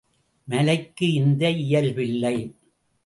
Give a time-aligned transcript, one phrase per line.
[0.47, 2.35] மலைக்கு இந்த இயல்பில்லை.